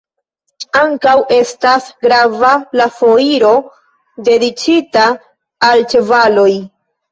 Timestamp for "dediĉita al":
4.31-5.89